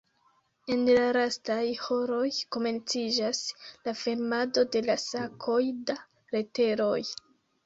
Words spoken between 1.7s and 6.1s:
horoj komenciĝas la fermado de la sakoj da